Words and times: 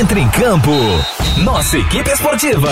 Entre 0.00 0.18
em 0.18 0.30
campo. 0.30 0.70
Nossa 1.44 1.76
equipe 1.76 2.10
esportiva. 2.10 2.70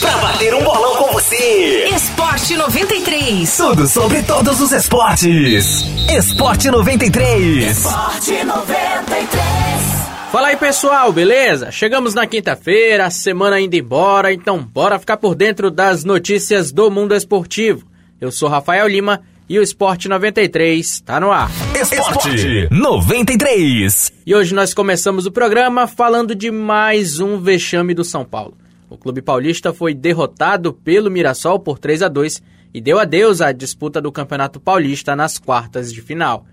Pra 0.00 0.16
bater 0.16 0.54
um 0.54 0.64
bolão 0.64 0.96
com 0.96 1.12
você. 1.12 1.90
Esporte 1.94 2.56
93. 2.56 3.54
Tudo 3.54 3.86
sobre 3.86 4.22
todos 4.22 4.62
os 4.62 4.72
esportes. 4.72 5.84
Esporte 6.08 6.70
93. 6.70 7.70
Esporte 7.70 8.42
93. 8.42 9.30
Fala 10.32 10.48
aí 10.48 10.56
pessoal, 10.56 11.12
beleza? 11.12 11.70
Chegamos 11.70 12.14
na 12.14 12.26
quinta-feira, 12.26 13.04
a 13.04 13.10
semana 13.10 13.60
indo 13.60 13.74
embora, 13.74 14.32
então 14.32 14.58
bora 14.58 14.98
ficar 14.98 15.18
por 15.18 15.34
dentro 15.34 15.70
das 15.70 16.02
notícias 16.02 16.72
do 16.72 16.90
mundo 16.90 17.14
esportivo. 17.14 17.86
Eu 18.18 18.32
sou 18.32 18.48
Rafael 18.48 18.88
Lima 18.88 19.20
e 19.48 19.58
o 19.58 19.62
Esporte 19.62 20.08
93 20.08 20.86
está 20.86 21.20
no 21.20 21.30
ar. 21.30 21.50
Esporte 21.80 22.68
93. 22.70 24.12
E 24.26 24.34
hoje 24.34 24.54
nós 24.54 24.72
começamos 24.72 25.26
o 25.26 25.32
programa 25.32 25.86
falando 25.86 26.34
de 26.34 26.50
mais 26.50 27.20
um 27.20 27.38
vexame 27.38 27.92
do 27.92 28.04
São 28.04 28.24
Paulo. 28.24 28.56
O 28.88 28.96
clube 28.96 29.20
paulista 29.20 29.72
foi 29.72 29.92
derrotado 29.92 30.72
pelo 30.72 31.10
Mirassol 31.10 31.58
por 31.58 31.78
3 31.78 32.02
a 32.02 32.08
2 32.08 32.42
e 32.72 32.80
deu 32.80 32.98
adeus 32.98 33.40
à 33.40 33.52
disputa 33.52 34.00
do 34.00 34.10
Campeonato 34.10 34.58
Paulista 34.58 35.14
nas 35.14 35.38
quartas 35.38 35.92
de 35.92 36.00
final. 36.00 36.46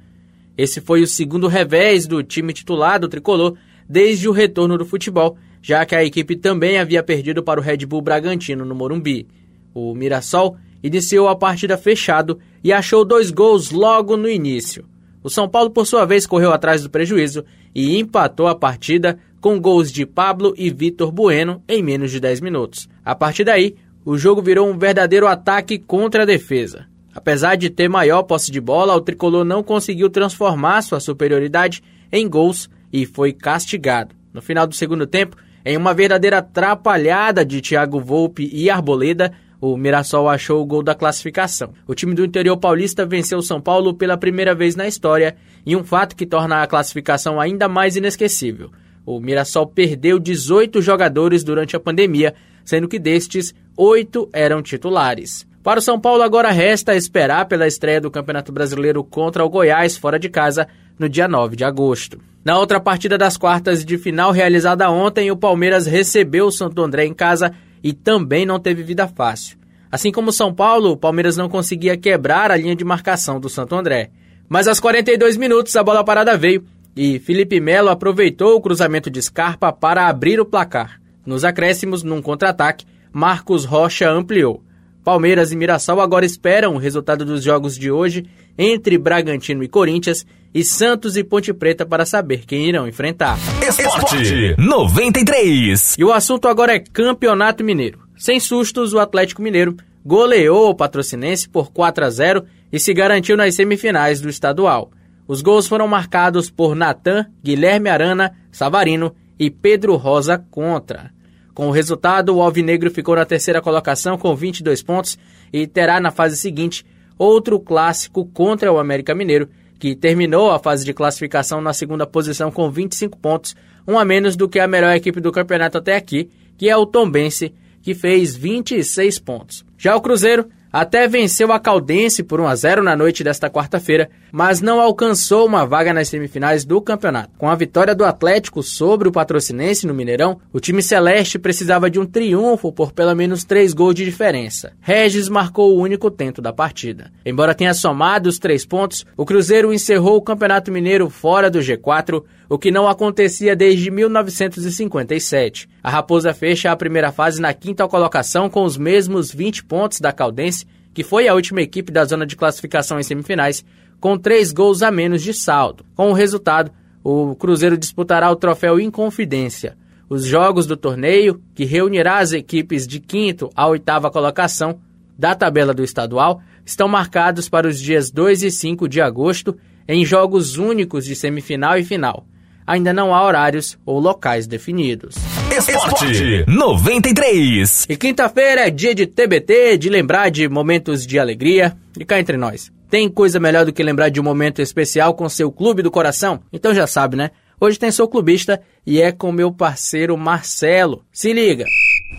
Esse 0.58 0.81
foi 0.81 1.02
o 1.02 1.08
segundo 1.08 1.48
revés 1.48 2.05
do 2.05 2.22
time 2.22 2.52
titular 2.52 3.00
do 3.00 3.08
tricolor 3.08 3.55
desde 3.88 4.28
o 4.28 4.31
retorno 4.31 4.78
do 4.78 4.86
futebol, 4.86 5.38
já 5.62 5.86
que 5.86 5.95
a 5.95 6.03
equipe 6.03 6.36
também 6.36 6.78
havia 6.78 7.02
perdido 7.02 7.42
para 7.42 7.59
o 7.59 7.64
Red 7.64 7.86
Bull 7.86 8.02
Bragantino 8.02 8.66
no 8.66 8.76
Morumbi. 8.76 9.28
O 9.73 9.95
Mirassol 9.95 10.58
iniciou 10.84 11.27
a 11.27 11.35
partida 11.35 11.77
fechado 11.77 12.40
e 12.63 12.71
achou 12.71 13.05
dois 13.05 13.31
gols 13.31 13.72
logo 13.72 14.16
no 14.17 14.30
início. 14.30 14.85
O 15.23 15.30
São 15.30 15.48
Paulo, 15.48 15.70
por 15.70 15.85
sua 15.85 16.05
vez, 16.05 16.26
correu 16.26 16.52
atrás 16.52 16.81
do 16.84 16.89
prejuízo 16.89 17.45
e 17.73 17.98
empatou 17.99 18.48
a 18.48 18.55
partida 18.55 19.20
com 19.39 19.59
gols 19.59 19.91
de 19.91 20.05
Pablo 20.05 20.53
e 20.58 20.70
Vitor 20.70 21.12
Bueno 21.12 21.63
em 21.67 21.84
menos 21.84 22.12
de 22.12 22.20
10 22.20 22.41
minutos. 22.41 22.88
A 23.03 23.16
partir 23.16 23.44
daí, 23.44 23.75
o 24.03 24.17
jogo 24.17 24.41
virou 24.41 24.67
um 24.67 24.78
verdadeiro 24.78 25.28
ataque 25.28 25.78
contra 25.78 26.23
a 26.23 26.25
defesa. 26.25 26.88
Apesar 27.13 27.56
de 27.56 27.69
ter 27.69 27.89
maior 27.89 28.23
posse 28.23 28.52
de 28.52 28.61
bola, 28.61 28.95
o 28.95 29.02
tricolor 29.02 29.44
não 29.44 29.61
conseguiu 29.61 30.09
transformar 30.09 30.81
sua 30.81 31.00
superioridade 31.00 31.84
em 32.11 32.28
gols 32.28 32.69
e 32.91 33.06
foi 33.06 33.34
castigado. 33.34 34.16
No 34.34 34.41
final 34.41 34.66
do 34.66 34.75
segundo 34.75 35.06
tempo, 35.06 35.36
em 35.66 35.78
uma 35.78 35.94
verdadeira 35.94 36.39
atrapalhada 36.39 37.45
de 37.45 37.61
Thiago 37.61 38.00
Volpe 38.00 38.50
e 38.52 38.69
Arboleda, 38.69 39.31
o 39.62 39.78
Mirassol 39.78 40.28
achou 40.28 40.59
o 40.59 40.66
gol 40.66 40.81
da 40.81 40.95
classificação. 40.95 41.72
O 41.88 41.94
time 41.94 42.16
do 42.16 42.26
interior 42.26 42.58
paulista 42.58 43.06
venceu 43.06 43.38
o 43.38 43.44
São 43.44 43.62
Paulo 43.62 43.94
pela 43.94 44.18
primeira 44.18 44.56
vez 44.56 44.76
na 44.76 44.88
história, 44.88 45.36
em 45.64 45.76
um 45.76 45.84
fato 45.84 46.16
que 46.16 46.26
torna 46.26 46.64
a 46.64 46.68
classificação 46.68 47.40
ainda 47.40 47.70
mais 47.70 47.95
inesquecível. 47.95 48.72
O 49.06 49.20
Mirassol 49.20 49.68
perdeu 49.68 50.18
18 50.18 50.81
jogadores 50.81 51.44
durante 51.44 51.76
a 51.76 51.80
pandemia, 51.80 52.34
sendo 52.66 52.88
que 52.88 52.98
destes, 52.98 53.53
oito 53.78 54.28
eram 54.34 54.64
titulares. 54.64 55.45
Para 55.64 55.78
o 55.78 55.81
São 55.81 56.00
Paulo, 56.00 56.23
agora 56.23 56.50
resta 56.50 56.96
esperar 56.96 57.46
pela 57.46 57.68
estreia 57.68 58.02
do 58.02 58.09
Campeonato 58.09 58.52
Brasileiro 58.52 59.03
contra 59.03 59.46
o 59.46 59.50
Goiás, 59.50 59.96
fora 59.96 60.18
de 60.18 60.28
casa, 60.28 60.68
no 60.98 61.08
dia 61.08 61.28
9 61.28 61.56
de 61.56 61.64
agosto. 61.64 62.20
Na 62.44 62.58
outra 62.58 62.80
partida 62.80 63.16
das 63.16 63.38
quartas 63.38 63.86
de 63.86 63.96
final, 64.00 64.31
realizada 64.31 64.90
ontem, 64.90 65.30
o 65.30 65.38
Palmeiras 65.38 65.86
recebeu 65.86 66.48
o 66.48 66.52
Santo 66.52 66.81
André 66.81 67.06
em 67.06 67.14
casa 67.14 67.53
e 67.84 67.94
também 67.94 68.46
não 68.46 68.60
teve 68.60 68.84
vida 68.84 69.08
fácil. 69.08 69.58
Assim 69.92 70.12
como 70.12 70.32
São 70.32 70.54
Paulo, 70.54 70.92
o 70.92 70.98
Palmeiras 70.98 71.36
não 71.36 71.50
conseguia 71.50 71.98
quebrar 71.98 72.52
a 72.52 72.56
linha 72.56 72.76
de 72.76 72.86
marcação 72.86 73.40
do 73.40 73.50
Santo 73.50 73.76
André. 73.76 74.10
Mas 74.48 74.68
aos 74.68 74.80
42 74.80 75.38
minutos 75.38 75.76
a 75.76 75.84
bola 75.84 76.04
parada 76.04 76.38
veio 76.38 76.64
e 76.96 77.20
Felipe 77.20 77.59
Melo 77.59 77.90
aproveitou 77.90 78.56
o 78.56 78.62
cruzamento 78.62 79.09
de 79.09 79.22
Scarpa 79.22 79.72
para 79.72 80.08
abrir 80.08 80.40
o 80.40 80.46
placar. 80.46 81.02
Nos 81.26 81.44
acréscimos, 81.44 82.04
num 82.04 82.22
contra-ataque, 82.22 82.86
Marcos 83.14 83.66
Rocha 83.66 84.09
ampliou. 84.09 84.64
Palmeiras 85.04 85.52
e 85.52 85.56
Mirassol 85.56 86.00
agora 86.00 86.26
esperam 86.26 86.76
o 86.76 86.78
resultado 86.78 87.26
dos 87.26 87.44
jogos 87.44 87.78
de 87.78 87.91
hoje 87.91 88.25
entre 88.61 88.95
Bragantino 88.99 89.63
e 89.63 89.67
Corinthians 89.67 90.23
e 90.53 90.63
Santos 90.63 91.17
e 91.17 91.23
Ponte 91.23 91.51
Preta 91.51 91.83
para 91.83 92.05
saber 92.05 92.45
quem 92.45 92.67
irão 92.67 92.88
enfrentar. 92.88 93.39
Esporte 93.67 94.55
93. 94.55 95.95
E 95.97 96.03
o 96.03 96.13
assunto 96.13 96.47
agora 96.47 96.75
é 96.75 96.79
Campeonato 96.79 97.63
Mineiro. 97.63 97.99
Sem 98.16 98.39
sustos, 98.39 98.94
o 98.94 98.99
Atlético 98.99 99.41
Mineiro 99.41 99.75
goleou 100.05 100.69
o 100.69 100.75
Patrocinense 100.75 101.49
por 101.49 101.72
4 101.72 102.05
a 102.05 102.09
0 102.11 102.45
e 102.72 102.79
se 102.79 102.94
garantiu 102.94 103.35
nas 103.35 103.55
semifinais 103.55 104.22
do 104.22 104.29
estadual. 104.29 104.91
Os 105.28 105.41
gols 105.41 105.67
foram 105.67 105.88
marcados 105.88 106.51
por 106.51 106.75
Natan, 106.75 107.25
Guilherme 107.43 107.89
Arana, 107.89 108.35
Savarino 108.51 109.16
e 109.39 109.49
Pedro 109.49 109.95
Rosa 109.95 110.38
contra. 110.51 111.11
Com 111.53 111.67
o 111.67 111.72
resultado, 111.72 112.35
o 112.35 112.41
Alvinegro 112.41 112.91
ficou 112.91 113.16
na 113.16 113.25
terceira 113.25 113.61
colocação 113.61 114.17
com 114.17 114.35
22 114.35 114.83
pontos 114.83 115.17
e 115.51 115.66
terá 115.66 115.99
na 115.99 116.11
fase 116.11 116.38
seguinte 116.38 116.85
outro 117.22 117.59
clássico 117.59 118.26
contra 118.26 118.74
o 118.74 118.80
América 118.80 119.14
Mineiro, 119.14 119.48
que 119.78 119.96
terminou 119.96 120.50
a 120.50 120.58
fase 120.58 120.84
de 120.84 120.92
classificação 120.92 121.62
na 121.62 121.72
segunda 121.72 122.08
posição 122.08 122.50
com 122.50 122.72
25 122.72 123.16
pontos, 123.20 123.56
um 123.88 124.00
a 124.00 124.04
menos 124.04 124.36
do 124.36 124.50
que 124.50 124.59
a 124.59 124.68
melhor 124.68 124.96
equipe 124.96 125.22
do 125.22 125.32
campeonato 125.32 125.78
até 125.78 125.96
aqui, 125.96 126.32
que 126.58 126.68
é 126.68 126.76
o 126.76 126.84
Tombense, 126.84 127.54
que 127.84 127.94
fez 127.94 128.36
26 128.36 129.20
pontos. 129.20 129.64
Já 129.78 129.96
o 129.96 130.02
Cruzeiro 130.02 130.48
até 130.72 131.08
venceu 131.08 131.52
a 131.52 131.59
Caldense 131.59 132.24
por 132.24 132.40
1 132.40 132.48
a 132.48 132.56
0 132.56 132.84
na 132.84 132.96
noite 132.96 133.24
desta 133.24 133.50
quarta-feira, 133.50 134.09
mas 134.32 134.62
não 134.62 134.80
alcançou 134.80 135.46
uma 135.46 135.66
vaga 135.66 135.94
nas 135.94 136.08
semifinais 136.08 136.64
do 136.64 136.82
campeonato. 136.82 137.32
Com 137.38 137.50
a 137.50 137.56
vitória 137.56 137.94
do 137.94 138.06
Atlético 138.06 138.64
sobre 138.64 139.09
o 139.09 139.12
Patrocinense 139.12 139.86
no 139.86 139.94
Mineirão, 139.94 140.40
o 140.54 140.59
time 140.59 140.82
celeste 140.82 141.38
precisava 141.38 141.90
de 141.90 142.00
um 142.00 142.06
triunfo 142.06 142.72
por 142.72 142.92
pelo 142.94 143.16
menos 143.16 143.44
três 143.44 143.74
gols 143.74 143.96
de 143.96 144.06
diferença. 144.06 144.72
Regis 144.80 145.28
marcou 145.28 145.76
o 145.76 145.82
único 145.82 146.09
tento 146.09 146.42
da 146.42 146.54
partida. 146.54 147.12
Embora 147.26 147.53
tenha 147.53 147.74
somado 147.74 148.30
os 148.30 148.40
três 148.40 148.66
pontos, 148.66 149.06
o 149.18 149.26
Cruzeiro 149.26 149.74
encerrou 149.74 150.16
o 150.16 150.22
Campeonato 150.22 150.72
Mineiro 150.72 151.09
fora 151.09 151.50
do 151.50 151.59
G4, 151.59 152.24
o 152.52 152.58
que 152.58 152.70
não 152.70 152.88
acontecia 152.88 153.56
desde 153.56 153.90
1957. 153.90 155.70
A 155.82 155.90
Raposa 155.90 156.34
fecha 156.34 156.70
a 156.70 156.76
primeira 156.76 157.12
fase 157.12 157.42
na 157.42 157.53
quinta 157.53 157.88
colocação 157.88 158.50
com 158.50 158.64
os 158.64 158.78
mesmos 158.78 159.34
20 159.34 159.64
pontos 159.64 160.00
da 160.00 160.12
Caldense, 160.12 160.60
que 160.94 161.03
foi 161.03 161.28
a 161.28 161.34
última 161.34 161.62
equipe 161.62 161.91
da 161.91 162.06
zona 162.06 162.25
de 162.25 162.35
classificação 162.35 163.00
em 163.00 163.03
semifinais, 163.03 163.63
com 164.00 164.18
três 164.18 164.52
gols 164.52 164.81
a 164.81 164.91
menos 164.91 165.22
de 165.22 165.34
saldo. 165.34 165.85
Com 165.96 166.09
o 166.09 166.13
resultado, 166.13 166.72
o 167.03 167.35
Cruzeiro 167.35 167.78
disputará 167.78 168.29
o 168.29 168.35
troféu 168.35 168.79
Inconfidência. 168.79 169.78
Os 170.09 170.25
jogos 170.25 170.66
do 170.66 170.75
torneio, 170.75 171.41
que 171.56 171.63
reunirá 171.63 172.18
as 172.19 172.34
equipes 172.34 172.85
de 172.85 173.00
quinto 173.00 173.50
à 173.56 173.68
oitava 173.68 174.12
colocação 174.12 174.79
da 175.18 175.34
tabela 175.35 175.74
do 175.74 175.84
estadual, 175.84 176.41
estão 176.66 176.88
marcados 176.88 177.47
para 177.47 177.68
os 177.68 177.79
dias 177.79 178.12
2 178.12 178.44
e 178.44 178.52
5 178.52 178.90
de 178.90 179.00
agosto, 179.00 179.58
em 179.88 180.06
jogos 180.06 180.58
únicos 180.58 181.06
de 181.06 181.16
semifinal 181.16 181.78
e 181.78 181.84
final. 181.84 182.25
Ainda 182.66 182.94
não 182.94 183.13
há 183.13 183.25
horários 183.25 183.78
ou 183.85 184.00
locais 184.00 184.47
definidos. 184.47 185.16
Esporte 185.57 186.45
93. 186.47 187.85
E 187.89 187.97
quinta-feira 187.97 188.67
é 188.67 188.69
dia 188.69 188.95
de 188.95 189.06
TBT, 189.06 189.78
de 189.78 189.89
lembrar 189.89 190.31
de 190.31 190.47
momentos 190.47 191.06
de 191.06 191.19
alegria. 191.19 191.75
E 192.00 192.06
cá 192.06 192.17
entre 192.19 192.38
nós, 192.38 192.72
tem 192.89 193.09
coisa 193.09 193.38
melhor 193.38 193.66
do 193.66 193.73
que 193.73 193.84
lembrar 193.84 194.07
de 194.07 194.22
um 194.22 194.23
momento 194.23 194.61
especial 194.61 195.13
com 195.13 195.28
seu 195.28 195.51
clube 195.51 195.84
do 195.84 195.91
coração? 195.91 196.40
Então 196.53 196.73
já 196.73 196.88
sabe, 196.88 197.17
né? 197.17 197.31
Hoje 197.59 197.78
tem 197.78 197.91
Sou 197.91 198.07
Clubista 198.07 198.61
e 198.88 199.01
é 199.01 199.11
com 199.11 199.31
meu 199.31 199.51
parceiro 199.51 200.17
Marcelo. 200.17 201.03
Se 201.11 201.34
liga! 201.34 201.66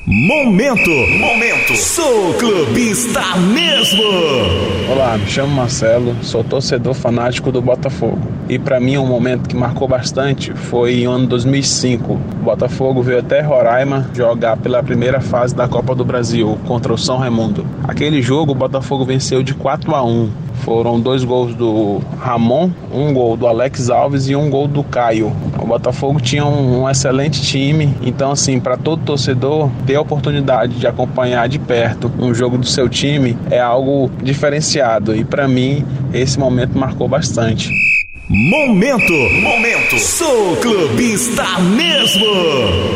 Momento, 0.04 0.90
momento, 0.90 1.76
sou 1.76 2.34
clubista 2.34 3.20
mesmo. 3.36 4.02
Olá, 4.90 5.16
me 5.16 5.26
chamo 5.28 5.54
Marcelo, 5.54 6.16
sou 6.22 6.42
torcedor 6.42 6.92
fanático 6.92 7.52
do 7.52 7.62
Botafogo. 7.62 8.20
E 8.48 8.58
para 8.58 8.80
mim 8.80 8.96
um 8.96 9.06
momento 9.06 9.48
que 9.48 9.54
marcou 9.54 9.86
bastante 9.86 10.52
foi 10.54 11.00
em 11.00 11.06
ano 11.06 11.28
2005. 11.28 12.12
O 12.12 12.16
Botafogo 12.42 13.00
veio 13.00 13.20
até 13.20 13.40
Roraima 13.42 14.10
jogar 14.12 14.56
pela 14.56 14.82
primeira 14.82 15.20
fase 15.20 15.54
da 15.54 15.68
Copa 15.68 15.94
do 15.94 16.04
Brasil 16.04 16.58
contra 16.66 16.92
o 16.92 16.98
São 16.98 17.18
Raimundo. 17.18 17.64
Aquele 17.84 18.20
jogo 18.20 18.52
o 18.52 18.56
Botafogo 18.56 19.04
venceu 19.04 19.40
de 19.42 19.54
4 19.54 19.94
a 19.94 20.02
1. 20.04 20.30
Foram 20.64 21.00
dois 21.00 21.24
gols 21.24 21.54
do 21.54 22.00
Ramon, 22.18 22.70
um 22.92 23.12
gol 23.14 23.36
do 23.36 23.46
Alex 23.46 23.88
Alves 23.88 24.28
e 24.28 24.36
um 24.36 24.50
gol 24.50 24.68
do 24.68 24.84
Caio. 24.84 25.32
O 25.62 25.66
Botafogo 25.66 26.20
tinha 26.20 26.44
um, 26.44 26.82
um 26.82 26.90
excelente 26.90 27.40
time, 27.40 27.94
então 28.02 28.32
assim, 28.32 28.58
para 28.58 28.76
todo 28.76 29.04
torcedor 29.04 29.70
ter 29.86 29.94
a 29.94 30.00
oportunidade 30.00 30.74
de 30.74 30.86
acompanhar 30.86 31.48
de 31.48 31.58
perto 31.58 32.10
um 32.18 32.34
jogo 32.34 32.58
do 32.58 32.66
seu 32.66 32.88
time 32.88 33.38
é 33.48 33.60
algo 33.60 34.10
diferenciado 34.22 35.14
e 35.14 35.24
para 35.24 35.46
mim 35.46 35.84
esse 36.12 36.38
momento 36.38 36.76
marcou 36.76 37.06
bastante. 37.06 37.70
Momento, 38.28 39.12
momento, 39.40 39.98
sou 39.98 40.56
clubista 40.56 41.44
mesmo. 41.60 42.24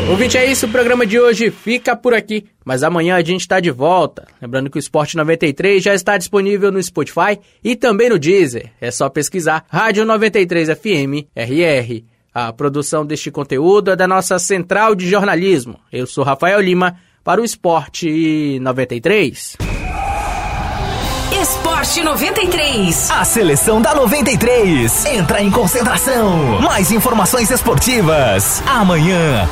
Ouvinte, 0.09 0.37
é 0.37 0.49
isso, 0.49 0.65
o 0.65 0.69
programa 0.69 1.05
de 1.05 1.19
hoje 1.19 1.51
fica 1.51 1.95
por 1.95 2.13
aqui, 2.13 2.45
mas 2.65 2.83
amanhã 2.83 3.15
a 3.15 3.23
gente 3.23 3.41
está 3.41 3.59
de 3.59 3.69
volta. 3.69 4.27
Lembrando 4.41 4.69
que 4.69 4.77
o 4.77 4.79
Esporte 4.79 5.15
93 5.15 5.83
já 5.83 5.93
está 5.93 6.17
disponível 6.17 6.71
no 6.71 6.81
Spotify 6.81 7.39
e 7.63 7.75
também 7.75 8.09
no 8.09 8.19
Deezer. 8.19 8.71
É 8.81 8.89
só 8.89 9.09
pesquisar 9.09 9.65
Rádio 9.69 10.05
93 10.05 10.69
FM 10.69 11.27
RR. 11.35 12.16
A 12.39 12.53
produção 12.53 13.03
deste 13.03 13.31
conteúdo 13.31 13.89
é 13.89 13.95
da 13.95 14.07
nossa 14.07 14.37
central 14.37 14.93
de 14.93 15.09
jornalismo. 15.09 15.79
Eu 15.91 16.05
sou 16.05 16.23
Rafael 16.23 16.61
Lima 16.61 16.95
para 17.23 17.41
o 17.41 17.43
Esporte 17.43 18.59
93. 18.59 19.57
Esporte 21.41 22.03
93. 22.03 23.09
A 23.09 23.25
seleção 23.25 23.81
da 23.81 23.95
93 23.95 25.05
entra 25.07 25.41
em 25.41 25.49
concentração. 25.49 26.61
Mais 26.61 26.91
informações 26.91 27.49
esportivas 27.49 28.61
amanhã. 28.67 29.49